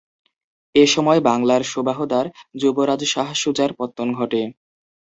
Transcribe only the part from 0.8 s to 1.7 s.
এ সময় বাংলার